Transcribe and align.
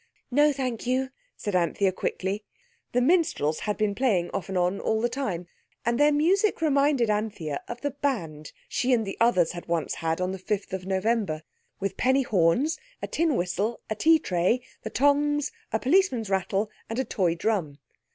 "No, 0.31 0.51
thank 0.51 0.87
you," 0.87 1.09
said 1.37 1.55
Anthea 1.55 1.91
quickly. 1.91 2.43
The 2.91 3.01
minstrels 3.03 3.59
had 3.59 3.77
been 3.77 3.93
playing 3.93 4.31
off 4.31 4.49
and 4.49 4.57
on 4.57 4.79
all 4.79 4.99
the 4.99 5.07
time, 5.07 5.45
and 5.85 5.99
their 5.99 6.11
music 6.11 6.59
reminded 6.59 7.11
Anthea 7.11 7.61
of 7.67 7.81
the 7.81 7.91
band 7.91 8.51
she 8.67 8.93
and 8.93 9.05
the 9.05 9.15
others 9.21 9.51
had 9.51 9.67
once 9.67 9.93
had 10.01 10.19
on 10.19 10.31
the 10.31 10.39
fifth 10.39 10.73
of 10.73 10.87
November—with 10.87 11.97
penny 11.97 12.23
horns, 12.23 12.79
a 12.99 13.05
tin 13.07 13.35
whistle, 13.35 13.79
a 13.91 13.95
tea 13.95 14.17
tray, 14.17 14.61
the 14.81 14.89
tongs, 14.89 15.51
a 15.71 15.77
policeman's 15.77 16.31
rattle, 16.31 16.71
and 16.89 16.97
a 16.97 17.05
toy 17.05 17.35
drum. 17.35 17.77